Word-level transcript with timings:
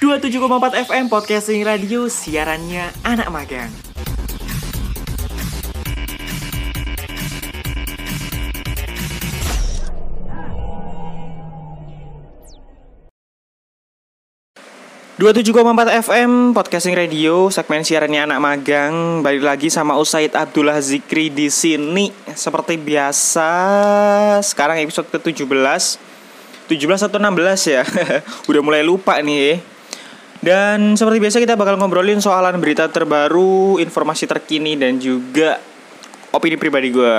27,4 0.00 0.88
FM 0.88 1.12
Podcasting 1.12 1.60
Radio 1.60 2.08
Siarannya 2.08 2.88
anak 3.04 3.28
magang. 3.28 3.68
Dua 15.20 15.36
tujuh 15.36 15.52
empat 15.52 15.92
FM 16.00 16.56
Podcasting 16.56 16.96
Radio 16.96 17.52
segmen 17.52 17.84
siarannya 17.84 18.24
anak 18.24 18.40
magang. 18.40 19.20
Balik 19.20 19.44
lagi 19.44 19.68
sama 19.68 20.00
Usaid 20.00 20.32
Abdullah 20.32 20.80
Zikri 20.80 21.28
di 21.28 21.52
sini. 21.52 22.08
Seperti 22.32 22.80
biasa 22.80 23.52
sekarang 24.40 24.80
episode 24.80 25.12
ke 25.12 25.44
17 25.44 25.44
17 26.72 27.04
atau 27.04 27.20
16 27.20 27.68
ya? 27.68 27.84
Udah 28.48 28.62
mulai 28.64 28.80
lupa 28.80 29.20
nih 29.20 29.60
dan 30.40 30.96
seperti 30.96 31.20
biasa 31.20 31.36
kita 31.36 31.52
bakal 31.52 31.76
ngobrolin 31.76 32.16
soalan 32.24 32.56
berita 32.64 32.88
terbaru, 32.88 33.76
informasi 33.76 34.24
terkini 34.24 34.72
dan 34.72 34.96
juga 34.96 35.60
opini 36.32 36.56
pribadi 36.56 36.88
gue. 36.88 37.14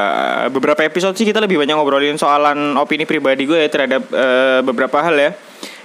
Beberapa 0.49 0.81
episode 0.81 1.13
sih 1.13 1.29
kita 1.29 1.37
lebih 1.37 1.61
banyak 1.61 1.77
ngobrolin 1.77 2.17
soalan 2.17 2.73
opini 2.81 3.05
pribadi 3.05 3.45
gue 3.45 3.61
ya 3.61 3.69
terhadap 3.69 4.09
uh, 4.09 4.65
beberapa 4.65 5.05
hal 5.05 5.15
ya. 5.15 5.31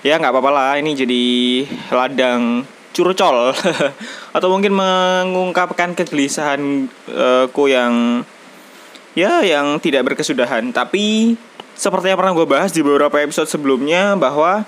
Ya 0.00 0.14
nggak 0.16 0.32
apa-apa 0.32 0.50
lah, 0.54 0.72
ini 0.80 0.96
jadi 0.96 1.24
ladang 1.92 2.64
curcol 2.96 3.52
atau 4.36 4.48
mungkin 4.48 4.72
mengungkapkan 4.72 5.92
kegelisahanku 5.92 7.60
uh, 7.60 7.68
yang 7.68 8.24
ya 9.12 9.44
yang 9.44 9.76
tidak 9.76 10.08
berkesudahan. 10.08 10.72
Tapi 10.72 11.36
seperti 11.76 12.08
yang 12.08 12.16
pernah 12.16 12.32
gue 12.32 12.46
bahas 12.48 12.72
di 12.72 12.80
beberapa 12.80 13.20
episode 13.20 13.52
sebelumnya 13.52 14.16
bahwa 14.16 14.64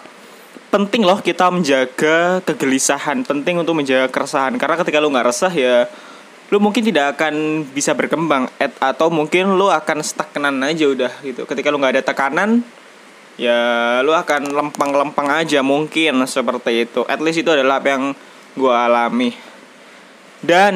penting 0.68 1.04
loh 1.04 1.20
kita 1.24 1.48
menjaga 1.48 2.44
kegelisahan 2.44 3.24
penting 3.24 3.60
untuk 3.60 3.76
menjaga 3.76 4.12
keresahan. 4.12 4.56
Karena 4.60 4.76
ketika 4.76 5.00
lu 5.00 5.08
nggak 5.12 5.28
resah 5.28 5.52
ya 5.52 5.88
lu 6.48 6.56
mungkin 6.64 6.80
tidak 6.80 7.20
akan 7.20 7.60
bisa 7.76 7.92
berkembang 7.92 8.48
at, 8.56 8.72
atau 8.80 9.12
mungkin 9.12 9.52
lu 9.60 9.68
akan 9.68 10.00
stagnan 10.00 10.64
aja 10.64 10.88
udah 10.88 11.12
gitu. 11.20 11.44
Ketika 11.44 11.68
lu 11.68 11.76
nggak 11.76 12.00
ada 12.00 12.04
tekanan 12.04 12.64
ya 13.36 13.60
lu 14.00 14.16
akan 14.16 14.52
lempang-lempang 14.52 15.28
aja 15.28 15.60
mungkin 15.60 16.24
seperti 16.24 16.88
itu. 16.88 17.04
At 17.04 17.20
least 17.20 17.44
itu 17.44 17.52
adalah 17.52 17.80
apa 17.80 17.88
yang 17.92 18.04
gue 18.56 18.74
alami. 18.74 19.30
Dan 20.38 20.74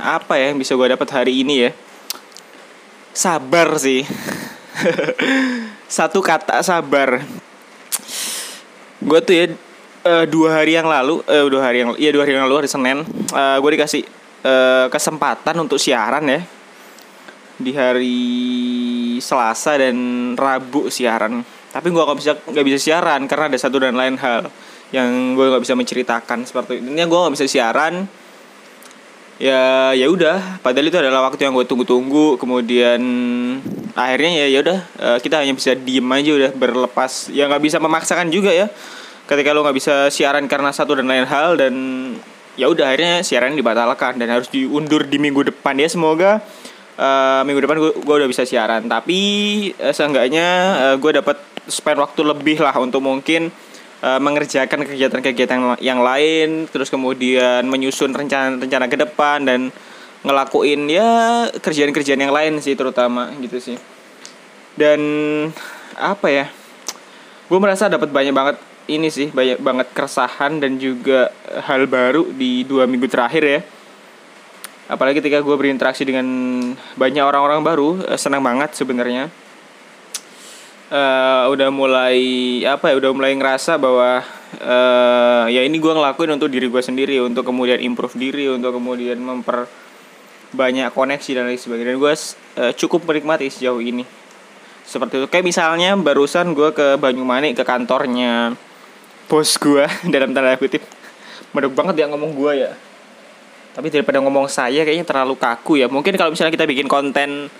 apa 0.00 0.36
ya 0.36 0.52
yang 0.52 0.58
bisa 0.58 0.74
gue 0.74 0.88
dapat 0.90 1.08
hari 1.12 1.40
ini 1.44 1.68
ya? 1.68 1.70
Sabar 3.14 3.78
sih. 3.78 4.04
Satu 5.96 6.18
kata 6.18 6.58
sabar 6.66 7.22
gue 9.04 9.20
tuh 9.20 9.34
ya 9.36 9.46
uh, 10.08 10.24
dua 10.24 10.60
hari 10.60 10.76
yang 10.76 10.88
lalu 10.88 11.20
uh, 11.24 11.46
dua 11.48 11.62
hari 11.68 11.84
yang 11.84 11.92
iya 12.00 12.10
dua 12.12 12.24
hari 12.24 12.36
yang 12.36 12.44
lalu 12.48 12.64
hari 12.64 12.68
senin 12.68 13.04
uh, 13.32 13.56
eh, 13.56 13.56
gue 13.60 13.70
dikasih 13.76 14.02
uh, 14.44 14.86
kesempatan 14.92 15.56
untuk 15.60 15.80
siaran 15.80 16.24
ya. 16.28 16.40
Di 17.54 17.70
hari 17.70 18.18
selasa 19.22 19.78
dan 19.78 19.94
rabu 20.34 20.90
siaran. 20.90 21.46
Tapi 21.70 21.86
gue 21.90 22.02
nggak 22.02 22.18
bisa 22.18 22.32
nggak 22.42 22.66
bisa 22.66 22.78
siaran 22.82 23.30
karena 23.30 23.46
ada 23.50 23.58
satu 23.58 23.78
dan 23.78 23.94
lain 23.94 24.18
hal 24.18 24.50
yang 24.90 25.38
gue 25.38 25.46
nggak 25.54 25.62
bisa 25.62 25.74
menceritakan 25.78 26.42
seperti 26.46 26.82
ini. 26.82 26.98
Gue 27.06 27.18
nggak 27.18 27.34
bisa 27.38 27.46
siaran 27.46 28.10
ya 29.38 29.90
ya 29.94 30.06
udah. 30.10 30.60
Padahal 30.62 30.86
itu 30.90 30.98
adalah 30.98 31.26
waktu 31.30 31.46
yang 31.46 31.54
gue 31.54 31.66
tunggu-tunggu. 31.66 32.38
Kemudian 32.38 33.00
akhirnya 33.94 34.44
ya 34.44 34.46
ya 34.50 34.58
udah 34.62 34.78
uh, 34.98 35.18
kita 35.22 35.42
hanya 35.42 35.54
bisa 35.54 35.74
diem 35.78 36.06
aja 36.10 36.30
udah 36.34 36.50
berlepas. 36.54 37.30
Ya 37.30 37.46
nggak 37.50 37.62
bisa 37.62 37.76
memaksakan 37.82 38.30
juga 38.30 38.54
ya. 38.54 38.70
Ketika 39.24 39.56
lo 39.56 39.64
nggak 39.64 39.76
bisa 39.76 39.94
siaran 40.12 40.44
karena 40.50 40.70
satu 40.70 40.98
dan 40.98 41.08
lain 41.08 41.24
hal 41.24 41.56
dan 41.56 41.74
ya 42.54 42.68
udah 42.68 42.92
akhirnya 42.92 43.24
siaran 43.24 43.56
dibatalkan. 43.56 44.20
Dan 44.20 44.30
harus 44.30 44.50
diundur 44.50 45.06
di 45.08 45.18
minggu 45.18 45.50
depan 45.50 45.78
ya 45.80 45.88
semoga 45.88 46.44
uh, 47.00 47.40
minggu 47.42 47.60
depan 47.64 47.76
gue 47.80 48.14
udah 48.20 48.28
bisa 48.28 48.44
siaran. 48.44 48.86
Tapi 48.86 49.20
uh, 49.80 49.94
seenggaknya 49.94 50.46
uh, 50.78 50.96
gue 51.00 51.10
dapat 51.10 51.40
spend 51.64 51.96
waktu 51.96 52.20
lebih 52.22 52.60
lah 52.60 52.76
untuk 52.76 53.00
mungkin 53.00 53.48
uh, 54.04 54.20
mengerjakan 54.20 54.84
kegiatan-kegiatan 54.84 55.80
yang 55.80 56.04
lain 56.04 56.68
terus 56.68 56.92
kemudian 56.92 57.64
menyusun 57.64 58.12
rencana-rencana 58.12 58.86
ke 58.92 58.96
depan 59.00 59.48
dan 59.48 59.60
ngelakuin 60.24 60.88
ya 60.88 61.48
kerjaan-kerjaan 61.56 62.20
yang 62.20 62.32
lain 62.32 62.60
sih 62.60 62.76
terutama 62.76 63.32
gitu 63.40 63.56
sih. 63.56 63.76
Dan 64.76 65.00
apa 65.96 66.28
ya 66.28 66.46
gue 67.48 67.58
merasa 67.60 67.88
dapat 67.88 68.10
banyak 68.12 68.34
banget 68.34 68.56
ini 68.84 69.08
sih 69.08 69.32
banyak 69.32 69.62
banget 69.64 69.88
keresahan 69.96 70.60
dan 70.60 70.76
juga 70.76 71.32
hal 71.64 71.88
baru 71.88 72.28
di 72.28 72.68
dua 72.68 72.84
minggu 72.84 73.08
terakhir 73.08 73.44
ya. 73.44 73.60
Apalagi 74.84 75.24
ketika 75.24 75.40
gue 75.40 75.56
berinteraksi 75.56 76.04
dengan 76.04 76.26
banyak 77.00 77.24
orang-orang 77.24 77.64
baru 77.64 77.88
eh, 78.04 78.20
senang 78.20 78.44
banget 78.44 78.76
sebenarnya 78.76 79.32
uh, 80.90 81.48
udah 81.48 81.68
mulai 81.72 82.18
apa 82.66 82.92
ya 82.92 82.94
udah 83.00 83.10
mulai 83.14 83.32
ngerasa 83.38 83.78
bahwa 83.80 84.20
uh, 84.60 85.46
ya 85.48 85.62
ini 85.64 85.76
gue 85.80 85.92
ngelakuin 85.92 86.36
untuk 86.36 86.50
diri 86.52 86.66
gue 86.68 86.82
sendiri 86.82 87.16
untuk 87.22 87.46
kemudian 87.46 87.80
improve 87.80 88.16
diri 88.18 88.50
untuk 88.50 88.76
kemudian 88.76 89.16
memper 89.20 89.64
banyak 90.54 90.94
koneksi 90.94 91.30
dan 91.34 91.44
lain 91.50 91.58
sebagainya. 91.58 91.98
Gue 91.98 92.14
uh, 92.14 92.72
cukup 92.78 93.04
menikmati 93.04 93.50
sejauh 93.50 93.82
ini. 93.82 94.06
Seperti 94.86 95.18
itu. 95.18 95.26
Kayak 95.26 95.44
misalnya 95.50 95.90
barusan 95.98 96.54
gue 96.54 96.70
ke 96.70 97.00
Banyumanik 97.00 97.58
ke 97.58 97.64
kantornya 97.66 98.54
bos 99.26 99.56
gue 99.58 99.84
dalam 100.14 100.30
tanda 100.30 100.54
kutip. 100.56 100.84
Medok 101.54 101.74
banget 101.74 101.94
dia 102.02 102.06
ngomong 102.06 102.32
gue 102.38 102.52
ya. 102.68 102.72
Tapi 103.74 103.90
daripada 103.90 104.22
ngomong 104.22 104.46
saya 104.46 104.86
kayaknya 104.86 105.02
terlalu 105.02 105.34
kaku 105.34 105.82
ya. 105.82 105.90
Mungkin 105.90 106.14
kalau 106.14 106.30
misalnya 106.30 106.54
kita 106.54 106.66
bikin 106.70 106.86
konten 106.86 107.50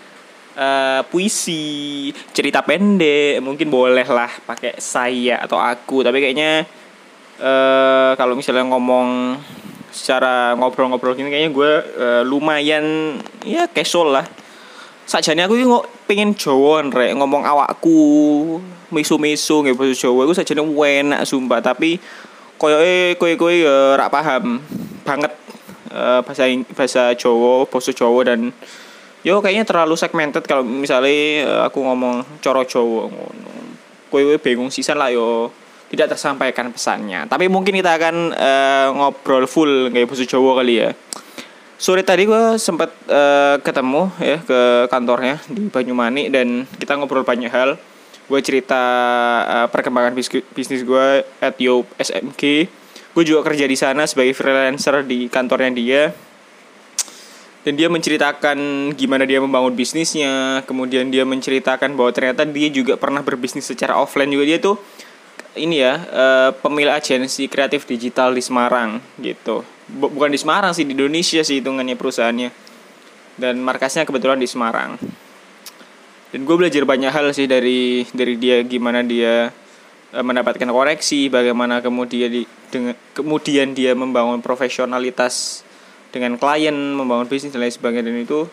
uh, 0.59 1.01
puisi 1.11 2.11
cerita 2.35 2.63
pendek 2.63 3.43
mungkin 3.43 3.69
boleh 3.71 4.07
lah 4.07 4.31
pakai 4.47 4.79
saya 4.79 5.43
atau 5.43 5.59
aku. 5.59 6.03
Tapi 6.03 6.19
kayaknya 6.23 6.67
uh, 7.39 8.13
kalau 8.19 8.35
misalnya 8.39 8.67
ngomong 8.67 9.39
secara 9.95 10.59
ngobrol-ngobrol 10.59 11.15
gini 11.15 11.31
kayaknya 11.31 11.51
gue 11.55 11.73
uh, 11.99 12.23
lumayan 12.27 13.19
ya 13.47 13.71
casual 13.71 14.15
lah. 14.15 14.27
Sajane 15.05 15.45
aku 15.45 15.61
nggak 15.61 16.09
pengen 16.09 16.33
Jawa 16.33 16.81
rek. 16.89 17.13
Ngomong 17.15 17.45
awakku 17.45 17.99
misu-misu 18.89 19.61
nggak 19.63 19.77
bahasa 19.77 19.95
Jawa. 19.95 20.25
Aku 20.25 20.35
sajane 20.35 20.65
enak 20.65 21.23
sumpah. 21.29 21.61
Tapi 21.61 22.01
koyo 22.57 22.81
eh 22.81 23.19
koyo 23.21 23.35
koyo 23.37 23.57
ya 23.67 23.77
rak 23.99 24.11
paham 24.15 24.63
banget 25.05 25.33
uh, 25.93 26.25
bahasa 26.25 26.49
bahasa 26.73 27.13
Jawa 27.13 27.69
bahasa 27.69 27.91
Jawa 27.93 28.21
dan 28.25 28.55
yo 29.25 29.41
kayaknya 29.41 29.65
terlalu 29.65 29.97
segmented 29.97 30.45
kalau 30.45 30.63
misalnya 30.63 31.49
uh, 31.49 31.61
aku 31.67 31.81
ngomong 31.81 32.41
coro 32.45 32.63
Jawa 32.69 33.09
ngono 33.09 33.53
koyo 34.13 34.39
bingung 34.39 34.71
sisan 34.71 35.01
lah 35.01 35.11
yo 35.11 35.51
tidak 35.91 36.19
tersampaikan 36.19 36.75
pesannya. 36.75 37.31
Tapi 37.31 37.47
mungkin 37.47 37.75
kita 37.79 37.95
akan 37.99 38.35
uh, 38.35 38.89
ngobrol 38.95 39.47
full 39.47 39.91
kayak 39.95 40.11
bahasa 40.11 40.27
Jawa 40.27 40.63
kali 40.63 40.75
ya. 40.83 40.91
Sore 41.75 42.07
tadi 42.07 42.27
gue 42.27 42.55
sempat 42.57 42.95
uh, 43.11 43.59
ketemu 43.63 44.11
ya 44.23 44.39
ke 44.43 44.91
kantornya 44.91 45.43
di 45.51 45.67
Banyumanik 45.71 46.31
dan 46.31 46.67
kita 46.79 46.99
ngobrol 46.99 47.27
banyak 47.27 47.51
hal. 47.51 47.79
Gue 48.31 48.41
cerita 48.41 48.83
uh, 49.45 49.67
perkembangan 49.69 50.15
bis 50.17 50.31
bisnis 50.55 50.87
gue 50.87 51.23
at 51.43 51.55
Yo 51.59 51.87
SMK. 51.99 52.71
Gue 53.15 53.25
juga 53.27 53.47
kerja 53.47 53.67
di 53.69 53.77
sana 53.79 54.07
sebagai 54.07 54.35
freelancer 54.35 55.07
di 55.07 55.31
kantornya 55.31 55.71
dia. 55.75 56.03
Dan 57.65 57.81
dia 57.81 57.89
menceritakan 57.89 58.93
gimana 58.93 59.25
dia 59.25 59.41
membangun 59.41 59.73
bisnisnya, 59.73 60.61
kemudian 60.69 61.09
dia 61.09 61.25
menceritakan 61.25 61.97
bahwa 61.97 62.13
ternyata 62.13 62.45
dia 62.45 62.69
juga 62.69 63.01
pernah 63.01 63.25
berbisnis 63.25 63.65
secara 63.65 63.97
offline 63.97 64.29
juga. 64.29 64.45
Dia 64.45 64.61
tuh 64.61 64.77
ini 65.57 65.81
ya 65.81 65.97
uh, 65.97 66.51
pemilik 66.61 66.93
agensi 66.93 67.49
kreatif 67.49 67.89
digital 67.89 68.37
di 68.37 68.45
Semarang 68.45 69.01
gitu. 69.17 69.65
Bukan 69.89 70.29
di 70.29 70.37
Semarang 70.37 70.77
sih 70.77 70.85
di 70.85 70.93
Indonesia 70.93 71.41
sih 71.41 71.65
hitungannya 71.65 71.97
perusahaannya. 71.97 72.51
Dan 73.41 73.65
markasnya 73.65 74.05
kebetulan 74.05 74.37
di 74.37 74.47
Semarang. 74.47 75.01
Dan 76.37 76.45
gue 76.45 76.57
belajar 76.61 76.85
banyak 76.85 77.11
hal 77.17 77.33
sih 77.33 77.49
dari 77.49 78.05
dari 78.13 78.37
dia 78.37 78.61
gimana 78.61 79.01
dia 79.01 79.49
uh, 80.13 80.21
mendapatkan 80.21 80.69
koreksi 80.69 81.33
bagaimana 81.33 81.81
kemudian 81.81 82.29
di 82.29 82.45
dengan 82.69 82.93
kemudian 83.17 83.73
dia 83.73 83.97
membangun 83.97 84.45
profesionalitas 84.45 85.65
dengan 86.15 86.39
klien 86.39 86.73
membangun 86.73 87.27
bisnis 87.27 87.51
dan 87.51 87.67
lain 87.67 87.75
sebagainya. 87.75 88.07
Dan 88.07 88.23
itu 88.23 88.47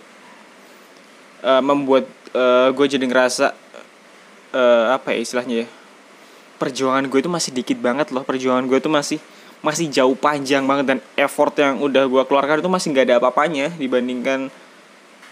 uh, 1.45 1.61
membuat 1.61 2.09
uh, 2.33 2.73
gue 2.73 2.85
jadi 2.89 3.05
ngerasa 3.05 3.53
uh, 4.57 4.97
apa 4.97 5.13
ya 5.13 5.21
istilahnya 5.21 5.55
ya 5.63 5.67
perjuangan 6.57 7.09
gue 7.09 7.19
itu 7.21 7.29
masih 7.29 7.51
dikit 7.53 7.77
banget 7.77 8.09
loh. 8.09 8.25
Perjuangan 8.25 8.65
gue 8.65 8.77
itu 8.77 8.89
masih 8.89 9.17
masih 9.61 9.93
jauh 9.93 10.17
panjang 10.17 10.65
banget 10.65 10.85
dan 10.89 10.99
effort 11.13 11.53
yang 11.57 11.77
udah 11.81 12.09
gue 12.09 12.23
keluarkan 12.25 12.65
itu 12.65 12.69
masih 12.69 12.87
nggak 12.97 13.05
ada 13.05 13.15
apa-apanya 13.21 13.69
dibandingkan 13.77 14.49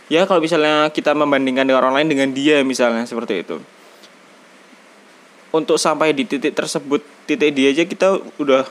ya 0.05 0.25
kalau 0.29 0.37
misalnya 0.37 0.89
kita 0.93 1.17
membandingkan 1.17 1.65
dengan 1.65 1.81
orang 1.81 1.97
lain 2.01 2.09
dengan 2.13 2.29
dia 2.33 2.61
misalnya 2.61 3.05
seperti 3.05 3.45
itu. 3.45 3.57
Untuk 5.49 5.81
sampai 5.81 6.13
di 6.13 6.29
titik 6.29 6.53
tersebut 6.53 7.01
titik 7.25 7.57
dia 7.57 7.73
aja 7.73 7.85
kita 7.85 8.21
udah 8.37 8.65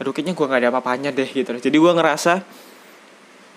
aduh 0.00 0.10
kayaknya 0.10 0.34
gue 0.34 0.46
nggak 0.46 0.60
ada 0.60 0.68
apa-apanya 0.74 1.10
deh 1.14 1.28
gitu. 1.28 1.54
Loh 1.54 1.62
jadi 1.62 1.76
gue 1.76 1.92
ngerasa 1.94 2.32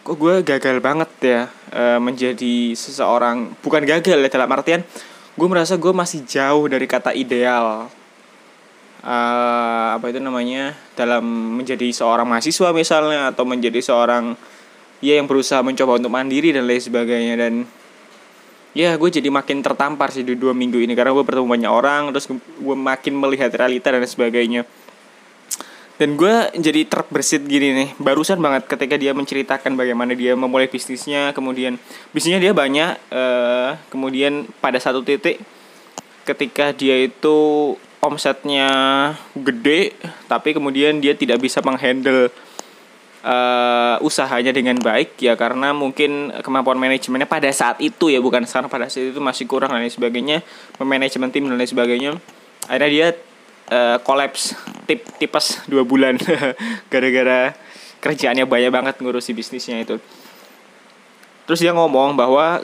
kok 0.08 0.16
gue 0.16 0.40
gagal 0.40 0.78
banget 0.80 1.12
ya 1.20 1.42
uh, 1.76 2.00
menjadi 2.00 2.72
seseorang 2.78 3.60
bukan 3.60 3.84
gagal 3.84 4.16
ya 4.16 4.30
dalam 4.32 4.48
artian 4.56 4.82
gue 5.38 5.48
merasa 5.52 5.76
gue 5.76 5.94
masih 5.94 6.26
jauh 6.26 6.66
dari 6.66 6.86
kata 6.90 7.14
ideal. 7.14 7.92
Uh, 9.08 9.96
apa 9.96 10.10
itu 10.10 10.20
namanya 10.20 10.74
dalam 10.98 11.24
menjadi 11.62 11.86
seorang 11.94 12.28
mahasiswa 12.28 12.74
misalnya 12.74 13.32
atau 13.32 13.46
menjadi 13.46 13.80
seorang 13.80 14.34
ya 15.00 15.22
yang 15.22 15.30
berusaha 15.30 15.62
mencoba 15.62 16.02
untuk 16.02 16.12
mandiri 16.12 16.50
dan 16.52 16.66
lain 16.66 16.82
sebagainya. 16.82 17.36
Dan 17.38 17.54
ya 18.78 18.94
gue 18.98 19.10
jadi 19.10 19.30
makin 19.30 19.66
tertampar 19.66 20.14
sih 20.14 20.22
di 20.22 20.38
dua 20.38 20.54
minggu 20.54 20.78
ini 20.82 20.94
karena 20.94 21.14
gue 21.14 21.26
bertemu 21.26 21.50
banyak 21.50 21.72
orang 21.72 22.02
terus 22.14 22.30
gue 22.38 22.76
makin 22.78 23.14
melihat 23.18 23.50
realita 23.54 23.90
dan 23.90 24.06
sebagainya 24.06 24.70
dan 25.98 26.14
gue 26.14 26.36
jadi 26.62 26.86
terbersit 26.86 27.46
gini 27.50 27.74
nih 27.74 27.90
barusan 27.98 28.38
banget 28.38 28.70
ketika 28.70 28.96
dia 29.02 29.18
menceritakan 29.18 29.74
bagaimana 29.74 30.14
dia 30.14 30.38
memulai 30.38 30.70
bisnisnya 30.70 31.34
kemudian 31.34 31.82
bisnisnya 32.14 32.42
dia 32.42 32.54
banyak 32.54 32.98
uh, 33.10 33.78
kemudian 33.90 34.46
pada 34.62 34.78
satu 34.78 35.02
titik 35.02 35.42
ketika 36.24 36.70
dia 36.74 37.02
itu 37.02 37.74
omsetnya 38.02 38.70
gede 39.34 39.98
tapi 40.30 40.54
kemudian 40.54 41.02
dia 41.02 41.18
tidak 41.18 41.42
bisa 41.42 41.66
menghandle 41.66 42.30
uh, 43.26 43.98
usahanya 44.06 44.54
dengan 44.54 44.78
baik 44.78 45.18
ya 45.18 45.34
karena 45.34 45.74
mungkin 45.74 46.30
kemampuan 46.46 46.78
manajemennya 46.78 47.26
pada 47.26 47.50
saat 47.50 47.82
itu 47.82 48.14
ya 48.14 48.22
bukan 48.22 48.46
sekarang 48.46 48.70
pada 48.70 48.86
saat 48.86 49.12
itu 49.12 49.20
masih 49.20 49.50
kurang 49.50 49.74
dan 49.74 49.82
lain 49.82 49.92
sebagainya 49.92 50.46
manajemen 50.78 51.34
tim 51.34 51.50
dan 51.50 51.58
lain 51.58 51.70
sebagainya. 51.70 52.12
Akhirnya 52.68 52.90
dia 52.92 53.08
uh, 53.72 53.98
kolaps 54.04 54.56
tip 54.86 55.04
tipes 55.18 55.62
dua 55.68 55.84
bulan 55.84 56.20
gara-gara 56.92 57.56
kerjaannya 58.00 58.46
banyak 58.46 58.72
banget 58.72 58.96
ngurusi 59.02 59.32
bisnisnya 59.34 59.82
itu 59.82 59.98
terus 61.48 61.60
dia 61.64 61.72
ngomong 61.72 62.20
bahwa 62.20 62.64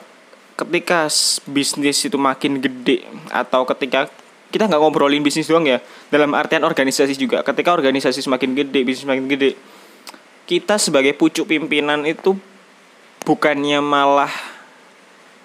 ketika 0.54 1.10
bisnis 1.50 1.98
itu 2.06 2.18
makin 2.20 2.62
gede 2.62 3.04
atau 3.34 3.66
ketika 3.66 4.12
kita 4.54 4.70
nggak 4.70 4.82
ngobrolin 4.82 5.26
bisnis 5.26 5.50
doang 5.50 5.66
ya 5.66 5.82
dalam 6.14 6.30
artian 6.38 6.62
organisasi 6.62 7.18
juga 7.18 7.42
ketika 7.42 7.74
organisasi 7.74 8.22
semakin 8.22 8.54
gede 8.54 8.86
bisnis 8.86 9.04
semakin 9.08 9.26
gede 9.26 9.58
kita 10.44 10.76
sebagai 10.76 11.16
pucuk 11.16 11.48
pimpinan 11.48 12.04
itu 12.04 12.36
bukannya 13.24 13.80
malah 13.80 14.32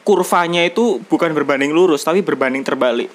kurvanya 0.03 0.67
itu 0.67 0.99
bukan 1.07 1.31
berbanding 1.37 1.71
lurus 1.71 2.03
tapi 2.03 2.25
berbanding 2.25 2.65
terbalik. 2.65 3.13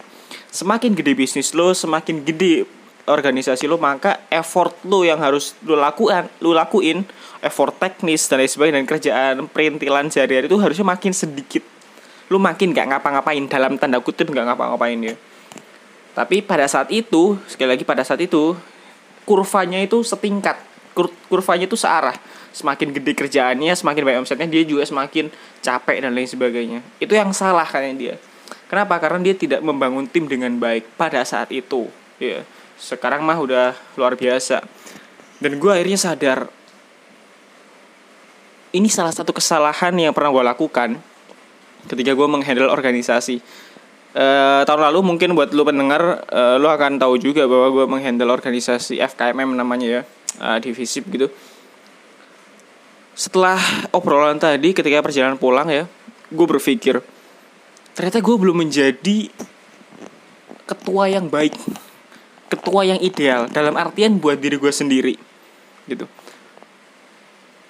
Semakin 0.54 0.94
gede 0.94 1.18
bisnis 1.18 1.58
lo, 1.58 1.74
semakin 1.74 2.22
gede 2.22 2.70
organisasi 3.10 3.66
lo, 3.66 3.82
maka 3.82 4.22
effort 4.30 4.78
lo 4.86 5.02
yang 5.02 5.18
harus 5.18 5.58
lo 5.66 5.74
lakukan, 5.74 6.30
lo 6.46 6.54
lakuin, 6.54 7.02
effort 7.42 7.74
teknis 7.82 8.30
dan 8.30 8.38
lain 8.38 8.52
sebagainya 8.54 8.78
dan 8.78 8.86
kerjaan 8.86 9.36
perintilan 9.50 10.14
sehari-hari 10.14 10.46
itu 10.46 10.62
harusnya 10.62 10.86
makin 10.86 11.10
sedikit. 11.10 11.66
Lo 12.30 12.38
makin 12.38 12.70
gak 12.70 12.86
ngapa-ngapain 12.94 13.44
dalam 13.50 13.82
tanda 13.82 13.98
kutip 13.98 14.30
gak 14.30 14.46
ngapa-ngapain 14.46 15.02
ya. 15.02 15.18
Tapi 16.14 16.46
pada 16.46 16.70
saat 16.70 16.94
itu, 16.94 17.42
sekali 17.50 17.74
lagi 17.74 17.82
pada 17.82 18.06
saat 18.06 18.22
itu, 18.22 18.54
kurvanya 19.26 19.82
itu 19.82 20.06
setingkat 20.06 20.56
kur 20.94 21.10
kurvanya 21.26 21.66
itu 21.66 21.74
searah 21.74 22.14
semakin 22.54 22.94
gede 22.94 23.18
kerjaannya 23.18 23.74
semakin 23.74 24.02
banyak 24.06 24.20
omsetnya 24.22 24.46
dia 24.46 24.62
juga 24.62 24.86
semakin 24.86 25.34
capek 25.66 26.06
dan 26.06 26.14
lain 26.14 26.30
sebagainya 26.30 26.80
itu 27.02 27.10
yang 27.18 27.34
salah 27.34 27.66
kayaknya 27.66 27.94
dia 27.98 28.16
kenapa? 28.74 28.98
Karena 28.98 29.22
dia 29.22 29.38
tidak 29.38 29.62
membangun 29.62 30.10
tim 30.10 30.26
dengan 30.26 30.58
baik 30.58 30.98
pada 30.98 31.22
saat 31.22 31.54
itu. 31.54 31.86
Ya 32.18 32.42
sekarang 32.84 33.22
mah 33.24 33.38
udah 33.38 33.78
luar 33.96 34.18
biasa. 34.18 34.66
Dan 35.38 35.62
gue 35.62 35.72
akhirnya 35.72 36.00
sadar 36.00 36.40
ini 38.74 38.90
salah 38.90 39.14
satu 39.14 39.32
kesalahan 39.32 39.94
yang 39.94 40.12
pernah 40.12 40.34
gue 40.34 40.44
lakukan 40.44 40.90
ketika 41.88 42.12
gue 42.18 42.28
menghandle 42.28 42.68
organisasi. 42.74 43.40
Uh, 44.14 44.62
tahun 44.70 44.94
lalu 44.94 45.00
mungkin 45.02 45.34
buat 45.34 45.50
lu 45.58 45.66
pendengar 45.66 46.22
uh, 46.30 46.62
lu 46.62 46.70
akan 46.70 47.02
tahu 47.02 47.18
juga 47.18 47.50
bahwa 47.50 47.74
gue 47.74 47.86
menghandle 47.90 48.30
organisasi 48.30 49.02
FKMM 49.02 49.58
namanya 49.58 49.88
ya 49.90 50.02
uh, 50.38 50.58
di 50.62 50.70
FISIP 50.70 51.10
gitu. 51.14 51.28
Setelah 53.18 53.58
obrolan 53.90 54.38
tadi 54.38 54.74
ketika 54.74 55.02
perjalanan 55.02 55.38
pulang 55.38 55.66
ya 55.70 55.90
gue 56.30 56.46
berpikir 56.50 57.02
ternyata 57.94 58.20
gue 58.22 58.36
belum 58.36 58.66
menjadi 58.66 59.30
ketua 60.66 61.10
yang 61.10 61.30
baik 61.30 61.54
ketua 62.50 62.86
yang 62.86 63.02
ideal 63.02 63.50
dalam 63.50 63.74
artian 63.74 64.22
buat 64.22 64.38
diri 64.38 64.62
gue 64.62 64.70
sendiri 64.70 65.16
gitu. 65.90 66.06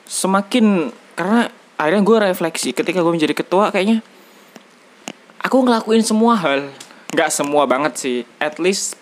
Semakin 0.04 0.92
karena 1.16 1.48
akhirnya 1.80 2.04
gue 2.04 2.18
refleksi 2.32 2.76
ketika 2.76 3.00
gue 3.00 3.14
menjadi 3.14 3.36
ketua 3.36 3.72
kayaknya 3.72 4.04
aku 5.40 5.64
ngelakuin 5.64 6.04
semua 6.04 6.36
hal 6.36 6.72
nggak 7.14 7.30
semua 7.32 7.64
banget 7.64 7.94
sih 7.96 8.18
at 8.40 8.60
least 8.60 9.00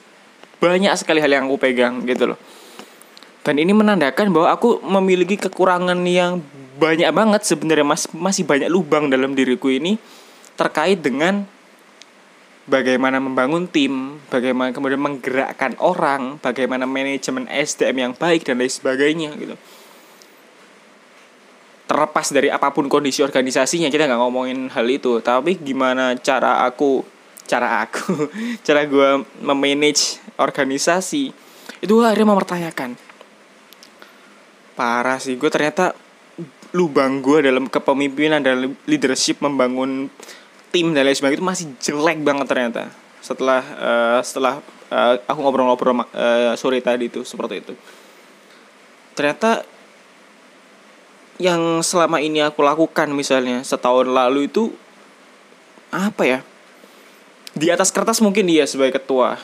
banyak 0.62 0.94
sekali 0.94 1.18
hal 1.18 1.32
yang 1.32 1.50
aku 1.50 1.58
pegang 1.58 2.06
gitu 2.06 2.34
loh. 2.34 2.40
Dan 3.42 3.58
ini 3.58 3.74
menandakan 3.74 4.30
bahwa 4.30 4.54
aku 4.54 4.86
memiliki 4.86 5.34
kekurangan 5.34 5.98
yang 6.06 6.46
banyak 6.78 7.10
banget 7.10 7.42
sebenarnya 7.42 7.82
mas 7.82 8.06
masih 8.14 8.46
banyak 8.46 8.70
lubang 8.70 9.10
dalam 9.10 9.34
diriku 9.34 9.74
ini 9.74 9.98
terkait 10.62 11.02
dengan 11.02 11.42
bagaimana 12.70 13.18
membangun 13.18 13.66
tim, 13.66 14.22
bagaimana 14.30 14.70
kemudian 14.70 15.02
menggerakkan 15.02 15.74
orang, 15.82 16.38
bagaimana 16.38 16.86
manajemen 16.86 17.50
SDM 17.50 17.98
yang 17.98 18.14
baik 18.14 18.46
dan 18.46 18.62
lain 18.62 18.70
sebagainya 18.70 19.34
gitu. 19.42 19.58
Terlepas 21.90 22.30
dari 22.30 22.54
apa 22.54 22.70
pun 22.70 22.86
kondisi 22.86 23.26
organisasinya 23.26 23.90
kita 23.90 24.06
nggak 24.06 24.22
ngomongin 24.22 24.70
hal 24.70 24.86
itu, 24.86 25.18
tapi 25.26 25.58
gimana 25.58 26.14
cara 26.22 26.62
aku, 26.70 27.02
cara 27.50 27.82
aku, 27.82 28.30
cara 28.66 28.86
gue 28.86 29.26
memanage 29.42 30.22
organisasi 30.38 31.52
itu 31.82 31.94
akhirnya 32.06 32.30
mempertanyakan 32.30 32.94
parah 34.78 35.18
sih 35.18 35.36
gue 35.36 35.50
ternyata 35.50 35.98
lubang 36.72 37.20
gue 37.20 37.44
dalam 37.44 37.68
kepemimpinan 37.68 38.40
dan 38.40 38.78
leadership 38.88 39.44
membangun 39.44 40.08
tim 40.72 40.96
dan 40.96 41.04
lain 41.06 41.16
sebagainya 41.16 41.40
itu 41.40 41.46
masih 41.46 41.66
jelek 41.78 42.20
banget 42.24 42.48
ternyata. 42.48 42.84
Setelah 43.22 43.62
uh, 43.78 44.20
setelah 44.24 44.64
uh, 44.90 45.16
aku 45.28 45.40
ngobrol-ngobrol 45.44 46.08
uh, 46.16 46.56
sore 46.58 46.82
tadi 46.82 47.12
itu 47.12 47.22
seperti 47.28 47.62
itu. 47.62 47.74
Ternyata 49.14 49.68
yang 51.38 51.84
selama 51.84 52.24
ini 52.24 52.40
aku 52.40 52.64
lakukan 52.64 53.12
misalnya 53.12 53.62
setahun 53.62 54.08
lalu 54.08 54.48
itu 54.48 54.72
apa 55.92 56.24
ya? 56.24 56.40
Di 57.52 57.68
atas 57.68 57.92
kertas 57.92 58.24
mungkin 58.24 58.48
dia 58.48 58.64
sebagai 58.64 59.04
ketua. 59.04 59.36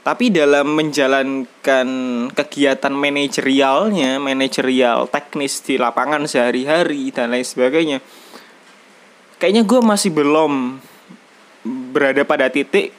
Tapi 0.00 0.32
dalam 0.32 0.72
menjalankan 0.80 1.88
kegiatan 2.32 2.94
manajerialnya, 2.94 4.16
manajerial 4.16 5.04
teknis 5.12 5.60
di 5.60 5.76
lapangan 5.76 6.24
sehari-hari 6.24 7.12
dan 7.12 7.36
lain 7.36 7.44
sebagainya, 7.44 8.00
kayaknya 9.40 9.64
gue 9.64 9.80
masih 9.80 10.12
belum 10.12 10.76
berada 11.90 12.22
pada 12.28 12.52
titik 12.52 12.92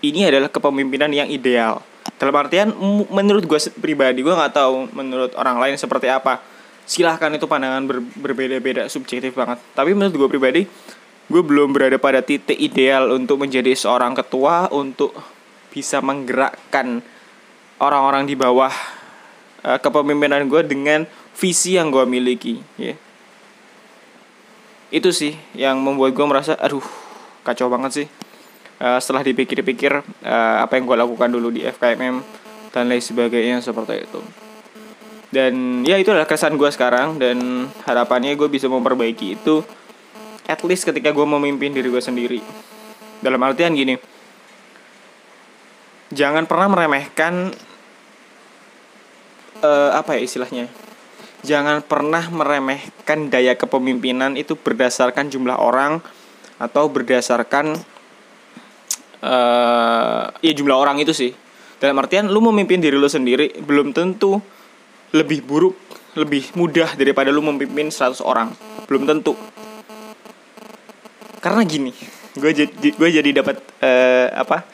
ini 0.00 0.24
adalah 0.24 0.48
kepemimpinan 0.48 1.12
yang 1.12 1.28
ideal. 1.28 1.84
Dalam 2.16 2.32
artian, 2.32 2.72
menurut 3.12 3.44
gue 3.44 3.60
pribadi, 3.76 4.24
gue 4.24 4.32
nggak 4.32 4.54
tahu 4.56 4.88
menurut 4.96 5.36
orang 5.36 5.60
lain 5.60 5.76
seperti 5.76 6.08
apa. 6.08 6.40
Silahkan 6.88 7.28
itu 7.34 7.44
pandangan 7.44 7.84
ber 7.84 7.98
berbeda-beda, 8.00 8.88
subjektif 8.88 9.36
banget. 9.36 9.60
Tapi 9.76 9.92
menurut 9.92 10.14
gue 10.14 10.28
pribadi, 10.30 10.62
gue 11.28 11.42
belum 11.42 11.74
berada 11.74 11.98
pada 12.00 12.22
titik 12.24 12.56
ideal 12.56 13.12
untuk 13.12 13.42
menjadi 13.42 13.74
seorang 13.74 14.14
ketua, 14.16 14.70
untuk 14.72 15.12
bisa 15.74 16.00
menggerakkan 16.00 17.04
orang-orang 17.82 18.24
di 18.24 18.32
bawah 18.38 18.72
uh, 19.66 19.78
kepemimpinan 19.82 20.48
gue 20.48 20.62
dengan 20.64 21.04
visi 21.36 21.76
yang 21.76 21.92
gue 21.92 22.04
miliki 22.08 22.56
yeah. 22.80 22.96
Itu 24.96 25.12
sih 25.12 25.36
yang 25.52 25.76
membuat 25.76 26.16
gue 26.16 26.24
merasa 26.24 26.56
aduh 26.56 26.84
kacau 27.44 27.68
banget 27.68 27.92
sih. 27.92 28.08
Uh, 28.76 29.00
setelah 29.00 29.24
dipikir-pikir 29.24 30.04
uh, 30.24 30.56
apa 30.60 30.76
yang 30.76 30.84
gue 30.84 30.96
lakukan 30.96 31.28
dulu 31.32 31.48
di 31.48 31.64
FKMM 31.64 32.20
dan 32.72 32.84
lain 32.88 33.00
sebagainya 33.00 33.60
seperti 33.60 34.08
itu. 34.08 34.20
Dan 35.32 35.84
ya 35.84 36.00
itu 36.00 36.12
adalah 36.12 36.28
kesan 36.28 36.56
gue 36.56 36.68
sekarang 36.72 37.20
dan 37.20 37.68
harapannya 37.84 38.36
gue 38.36 38.48
bisa 38.48 38.68
memperbaiki 38.68 39.36
itu 39.36 39.64
at 40.48 40.60
least 40.64 40.88
ketika 40.88 41.12
gue 41.12 41.26
memimpin 41.28 41.72
diri 41.76 41.88
gue 41.92 42.00
sendiri. 42.00 42.40
Dalam 43.20 43.40
artian 43.44 43.72
gini 43.72 43.96
jangan 46.12 46.46
pernah 46.46 46.70
meremehkan 46.70 47.50
uh, 49.60 49.90
apa 49.96 50.16
ya 50.16 50.20
istilahnya 50.22 50.85
jangan 51.46 51.86
pernah 51.86 52.26
meremehkan 52.26 53.30
daya 53.30 53.54
kepemimpinan 53.54 54.34
itu 54.34 54.58
berdasarkan 54.58 55.30
jumlah 55.30 55.54
orang 55.54 56.02
atau 56.58 56.90
berdasarkan 56.90 57.78
uh, 59.22 60.24
ya 60.42 60.52
jumlah 60.52 60.74
orang 60.74 60.98
itu 60.98 61.14
sih. 61.14 61.30
Dalam 61.78 62.02
artian 62.02 62.26
lu 62.26 62.42
memimpin 62.42 62.82
diri 62.82 62.98
lu 62.98 63.06
sendiri 63.06 63.54
belum 63.62 63.94
tentu 63.94 64.42
lebih 65.14 65.46
buruk 65.46 65.78
lebih 66.18 66.50
mudah 66.58 66.98
daripada 66.98 67.30
lu 67.30 67.46
memimpin 67.46 67.94
100 67.94 68.18
orang. 68.26 68.50
Belum 68.90 69.06
tentu. 69.06 69.38
Karena 71.38 71.62
gini 71.62 71.94
gue 72.36 72.50
jadi 72.52 72.88
gue 72.92 73.08
jadi 73.22 73.30
dapat 73.40 73.56
uh, 73.80 74.28
apa 74.34 74.66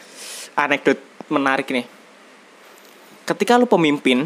anekdot 0.57 0.97
menarik 1.29 1.69
nih. 1.69 1.85
Ketika 3.29 3.61
lu 3.61 3.69
pemimpin 3.69 4.25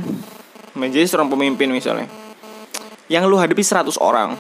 menjadi 0.77 1.09
seorang 1.09 1.33
pemimpin 1.33 1.73
misalnya 1.73 2.26
yang 3.07 3.27
lu 3.27 3.39
hadapi 3.39 3.63
100 3.63 3.99
orang. 4.03 4.35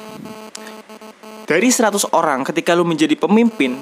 Dari 1.46 1.68
100 1.70 2.10
orang 2.10 2.42
ketika 2.42 2.74
lu 2.74 2.82
menjadi 2.82 3.14
pemimpin 3.14 3.78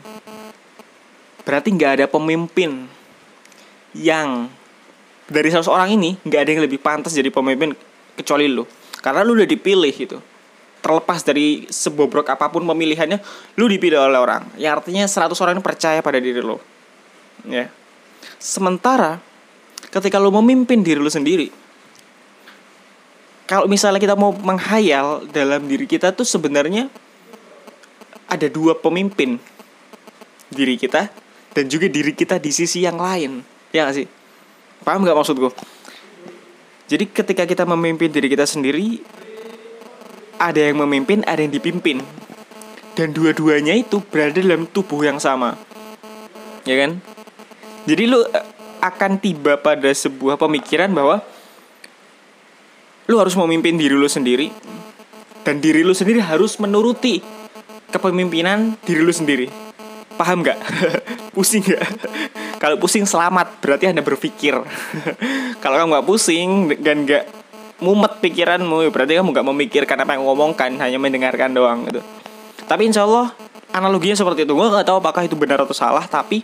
berarti 1.44 1.68
nggak 1.72 1.90
ada 2.00 2.06
pemimpin 2.08 2.88
yang 3.96 4.48
dari 5.28 5.48
100 5.48 5.64
orang 5.68 5.88
ini 5.96 6.16
nggak 6.24 6.40
ada 6.40 6.50
yang 6.52 6.62
lebih 6.64 6.80
pantas 6.80 7.16
jadi 7.16 7.32
pemimpin 7.32 7.72
kecuali 8.16 8.48
lu. 8.52 8.68
Karena 9.00 9.24
lu 9.24 9.36
udah 9.36 9.48
dipilih 9.48 9.92
gitu. 9.92 10.20
Terlepas 10.84 11.24
dari 11.24 11.64
sebobrok 11.72 12.28
apa 12.28 12.52
pun 12.52 12.60
pemilihannya 12.68 13.16
lu 13.56 13.64
dipilih 13.64 13.96
oleh 13.96 14.20
orang. 14.20 14.44
Yang 14.60 14.72
artinya 14.84 15.04
100 15.08 15.32
orang 15.40 15.52
ini 15.56 15.64
percaya 15.64 16.00
pada 16.04 16.20
diri 16.20 16.44
lo 16.44 16.60
ya. 17.48 17.68
Sementara 18.36 19.20
ketika 19.88 20.20
lu 20.20 20.28
memimpin 20.28 20.84
diri 20.84 21.00
lu 21.00 21.08
sendiri 21.08 21.63
kalau 23.44 23.68
misalnya 23.68 24.00
kita 24.00 24.16
mau 24.16 24.32
menghayal 24.32 25.28
dalam 25.30 25.64
diri 25.68 25.84
kita 25.84 26.12
tuh 26.12 26.24
sebenarnya 26.24 26.88
ada 28.28 28.48
dua 28.48 28.76
pemimpin 28.76 29.36
diri 30.48 30.80
kita 30.80 31.12
dan 31.54 31.64
juga 31.68 31.86
diri 31.86 32.16
kita 32.16 32.40
di 32.40 32.50
sisi 32.50 32.82
yang 32.82 32.96
lain 32.96 33.44
ya 33.70 33.86
gak 33.88 33.96
sih 34.00 34.06
paham 34.82 35.04
nggak 35.04 35.16
maksudku 35.16 35.50
jadi 36.84 37.04
ketika 37.08 37.48
kita 37.48 37.64
memimpin 37.64 38.12
diri 38.12 38.28
kita 38.28 38.44
sendiri 38.44 39.00
ada 40.38 40.60
yang 40.60 40.84
memimpin, 40.84 41.22
ada 41.24 41.40
yang 41.40 41.52
dipimpin. 41.52 42.02
Dan 42.94 43.10
dua-duanya 43.10 43.74
itu 43.74 43.98
berada 43.98 44.38
dalam 44.38 44.70
tubuh 44.70 45.02
yang 45.02 45.18
sama. 45.18 45.58
Ya 46.62 46.78
kan? 46.78 47.02
Jadi 47.84 48.02
lu 48.06 48.22
eh, 48.22 48.46
akan 48.78 49.18
tiba 49.18 49.58
pada 49.58 49.90
sebuah 49.90 50.38
pemikiran 50.38 50.92
bahwa 50.94 51.20
lu 53.04 53.20
harus 53.20 53.36
memimpin 53.36 53.76
diri 53.76 53.92
lu 53.92 54.08
sendiri 54.08 54.48
dan 55.44 55.60
diri 55.60 55.84
lu 55.84 55.92
sendiri 55.92 56.24
harus 56.24 56.56
menuruti 56.56 57.20
kepemimpinan 57.92 58.74
diri 58.82 59.02
lu 59.04 59.12
sendiri. 59.12 59.46
Paham 60.14 60.40
nggak? 60.40 60.58
pusing 61.36 61.62
nggak? 61.62 61.84
Kalau 62.58 62.80
pusing 62.80 63.04
selamat, 63.04 63.60
berarti 63.60 63.90
anda 63.90 64.00
berpikir. 64.00 64.56
Kalau 65.62 65.76
kamu 65.76 65.88
nggak 65.94 66.06
pusing 66.06 66.50
dan 66.80 67.04
nggak 67.04 67.24
mumet 67.82 68.22
pikiranmu, 68.22 68.88
ya 68.88 68.90
berarti 68.94 69.18
kamu 69.18 69.28
nggak 69.34 69.46
memikirkan 69.52 69.96
apa 70.00 70.16
yang 70.16 70.24
ngomongkan, 70.24 70.70
hanya 70.80 70.98
mendengarkan 71.02 71.50
doang 71.52 71.84
gitu. 71.90 72.00
Tapi 72.64 72.88
insya 72.88 73.04
Allah 73.04 73.34
analoginya 73.74 74.16
seperti 74.16 74.46
itu. 74.46 74.54
Gue 74.54 74.70
nggak 74.70 74.86
tahu 74.86 75.02
apakah 75.02 75.26
itu 75.26 75.34
benar 75.34 75.60
atau 75.60 75.74
salah, 75.74 76.06
tapi 76.06 76.40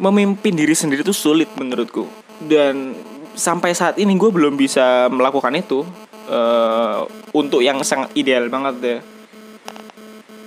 memimpin 0.00 0.56
diri 0.56 0.74
sendiri 0.74 1.04
itu 1.04 1.14
sulit 1.14 1.52
menurutku. 1.54 2.08
Dan 2.42 2.96
sampai 3.34 3.72
saat 3.72 3.96
ini 3.96 4.16
gue 4.16 4.30
belum 4.30 4.56
bisa 4.56 5.08
melakukan 5.08 5.52
itu 5.56 5.84
uh, 6.28 7.04
untuk 7.32 7.64
yang 7.64 7.80
sangat 7.84 8.12
ideal 8.16 8.48
banget 8.52 8.74
deh. 8.80 9.00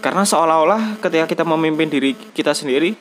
Karena 0.01 0.21
seolah-olah 0.21 1.01
ketika 1.01 1.25
kita 1.25 1.43
memimpin 1.43 1.89
diri 1.89 2.13
kita 2.13 2.53
sendiri, 2.53 2.93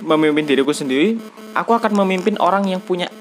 memimpin 0.00 0.48
diriku 0.48 0.72
sendiri, 0.72 1.20
aku 1.52 1.76
akan 1.76 1.92
memimpin 1.92 2.40
orang 2.40 2.64
yang 2.64 2.80
punya 2.80 3.12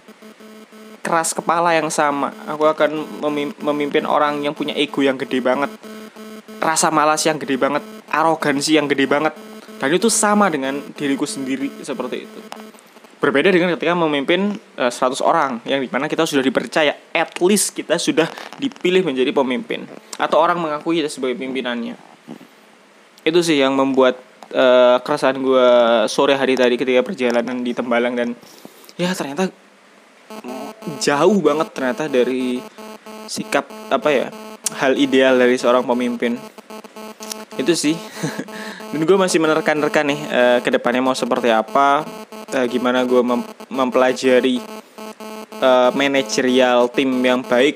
keras 1.04 1.36
kepala 1.36 1.76
yang 1.76 1.92
sama. 1.92 2.32
Aku 2.48 2.66
akan 2.66 3.22
memimpin 3.60 4.08
orang 4.08 4.42
yang 4.42 4.56
punya 4.56 4.72
ego 4.74 5.04
yang 5.04 5.20
gede 5.20 5.44
banget. 5.44 5.70
Rasa 6.64 6.90
malas 6.90 7.22
yang 7.28 7.36
gede 7.38 7.60
banget, 7.60 7.84
arogansi 8.10 8.80
yang 8.80 8.88
gede 8.88 9.06
banget. 9.06 9.36
Dan 9.76 9.92
itu 9.92 10.08
sama 10.08 10.48
dengan 10.48 10.80
diriku 10.96 11.28
sendiri 11.28 11.68
seperti 11.84 12.24
itu. 12.24 12.40
Berbeda 13.26 13.50
dengan 13.50 13.74
ketika 13.74 13.98
memimpin 13.98 14.54
uh, 14.78 14.86
eh, 14.86 14.94
100 14.94 15.18
orang 15.26 15.58
yang 15.66 15.82
di 15.82 15.90
mana 15.90 16.06
kita 16.06 16.30
sudah 16.30 16.46
dipercaya, 16.46 16.94
at 17.10 17.34
least 17.42 17.74
kita 17.74 17.98
sudah 17.98 18.30
dipilih 18.62 19.02
menjadi 19.02 19.34
pemimpin 19.34 19.90
atau 20.22 20.38
orang 20.38 20.62
mengakui 20.62 21.02
kita 21.02 21.10
sebagai 21.10 21.34
pimpinannya. 21.42 21.98
Itu 23.26 23.42
sih 23.42 23.58
yang 23.58 23.74
membuat 23.74 24.22
uh, 24.54 25.02
keresahan 25.02 25.42
gue 25.42 25.70
sore 26.06 26.38
hari 26.38 26.54
tadi 26.54 26.78
ketika 26.78 27.02
perjalanan 27.02 27.66
di 27.66 27.74
Tembalang 27.74 28.14
dan 28.14 28.38
ya 28.94 29.10
ternyata 29.18 29.50
jauh 31.02 31.42
banget 31.42 31.74
ternyata 31.74 32.06
dari 32.06 32.62
sikap 33.26 33.66
apa 33.90 34.10
ya 34.14 34.28
hal 34.78 34.94
ideal 35.02 35.34
dari 35.42 35.58
seorang 35.58 35.82
pemimpin 35.82 36.38
itu 37.56 37.74
sih. 37.76 37.96
Dan 38.92 39.04
gue 39.04 39.18
masih 39.18 39.40
menerkan-nerkan 39.44 40.06
nih 40.08 40.20
uh, 40.30 40.58
ke 40.64 40.70
depannya 40.72 41.04
mau 41.04 41.18
seperti 41.18 41.52
apa 41.52 42.08
uh, 42.56 42.66
gimana 42.70 43.04
gue 43.04 43.20
mem 43.20 43.44
mempelajari 43.68 44.64
uh, 45.60 45.92
manajerial 45.92 46.88
tim 46.94 47.12
yang 47.20 47.44
baik 47.44 47.76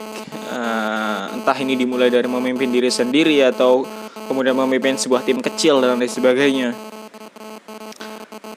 uh, 0.53 1.33
entah 1.35 1.57
ini 1.59 1.75
dimulai 1.75 2.07
dari 2.07 2.29
memimpin 2.29 2.71
diri 2.71 2.87
sendiri 2.87 3.43
atau 3.43 3.83
kemudian 4.31 4.55
memimpin 4.55 4.95
sebuah 4.95 5.25
tim 5.25 5.43
kecil 5.43 5.83
dan 5.83 5.99
lain 5.99 6.07
sebagainya. 6.07 6.69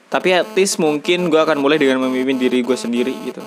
Tapi 0.07 0.29
at 0.29 0.53
least 0.53 0.77
mungkin 0.77 1.27
gue 1.33 1.41
akan 1.41 1.57
mulai 1.57 1.81
dengan 1.81 1.97
memimpin 2.05 2.37
diri 2.37 2.61
gue 2.61 2.77
sendiri 2.77 3.17
gitu 3.25 3.41